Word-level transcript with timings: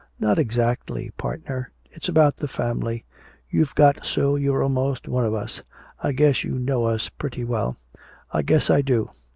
"Not 0.19 0.39
exactly, 0.39 1.11
partner. 1.15 1.69
It's 1.91 2.09
about 2.09 2.35
the 2.37 2.47
family. 2.47 3.05
You've 3.51 3.75
got 3.75 4.03
so 4.03 4.35
you're 4.35 4.63
almost 4.63 5.07
one 5.07 5.25
of 5.25 5.35
us. 5.35 5.61
I 6.01 6.11
guess 6.11 6.43
you 6.43 6.57
know 6.57 6.85
us 6.85 7.07
pretty 7.09 7.43
well." 7.43 7.77
"I 8.31 8.41
guess 8.41 8.71
I 8.71 8.81
do. 8.81 9.11